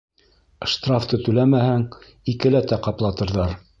[0.71, 1.85] Штрафты түләмәһәң,
[2.35, 3.55] икеләтә ҡаплатырҙар